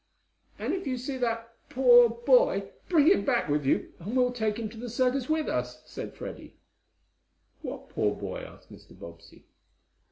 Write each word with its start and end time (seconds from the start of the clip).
"And 0.57 0.73
if 0.73 0.87
you 0.87 0.97
see 0.97 1.17
that 1.17 1.53
poor 1.69 2.09
boy, 2.09 2.71
bring 2.89 3.05
him 3.05 3.23
back 3.23 3.47
with 3.47 3.67
you, 3.67 3.93
and 3.99 4.17
we'll 4.17 4.33
take 4.33 4.57
him 4.57 4.67
to 4.69 4.77
the 4.79 4.89
circus 4.89 5.29
with 5.29 5.47
us," 5.47 5.83
said 5.85 6.15
Freddie. 6.15 6.57
"What 7.61 7.89
poor 7.89 8.15
boy?" 8.15 8.37
asked 8.39 8.71
Mr. 8.73 8.97
Bobbsey. 8.97 9.45